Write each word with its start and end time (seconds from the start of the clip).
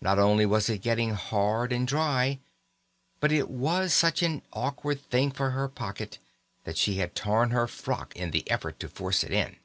Not 0.00 0.18
only 0.18 0.46
was 0.46 0.70
it 0.70 0.78
getting 0.78 1.10
hard 1.10 1.70
and 1.70 1.86
dry, 1.86 2.38
but 3.20 3.30
it 3.30 3.50
was 3.50 3.92
such 3.92 4.22
an 4.22 4.40
awkward 4.54 5.02
thing 5.10 5.30
for 5.30 5.50
her 5.50 5.68
pocket 5.68 6.18
that 6.64 6.78
she 6.78 6.94
had 6.94 7.14
torn 7.14 7.50
her 7.50 7.66
frock 7.68 8.16
in 8.16 8.30
the 8.30 8.50
effort 8.50 8.80
to 8.80 8.88
force 8.88 9.22
it 9.22 9.32
in. 9.32 9.56